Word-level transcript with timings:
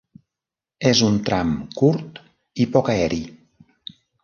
És 0.91 1.01
un 1.07 1.19
tram 1.27 1.51
curt 1.81 2.23
i 2.65 2.69
poc 2.77 2.91
aeri. 2.97 3.23